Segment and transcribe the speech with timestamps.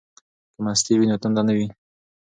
[0.53, 1.67] که مستې وي نو تنده نه وي.